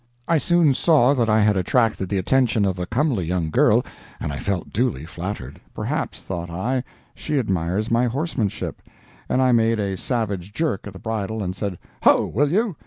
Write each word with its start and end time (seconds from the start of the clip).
I 0.27 0.39
soon 0.39 0.73
saw 0.73 1.13
that 1.13 1.29
I 1.29 1.41
had 1.41 1.55
attracted 1.55 2.09
the 2.09 2.17
attention 2.17 2.65
of 2.65 2.79
a 2.79 2.87
comely 2.87 3.23
young 3.23 3.51
girl 3.51 3.85
and 4.19 4.33
I 4.33 4.39
felt 4.39 4.73
duly 4.73 5.05
flattered. 5.05 5.61
Perhaps 5.75 6.23
thought 6.23 6.49
I, 6.49 6.83
she 7.13 7.37
admires 7.37 7.91
my 7.91 8.05
horsemanship—and 8.07 9.39
I 9.43 9.51
made 9.51 9.79
a 9.79 9.95
savage 9.95 10.53
jerk 10.53 10.87
at 10.87 10.93
the 10.93 10.97
bridle 10.97 11.43
and 11.43 11.55
said, 11.55 11.77
"Ho! 12.01 12.25
will 12.25 12.49
you!" 12.51 12.77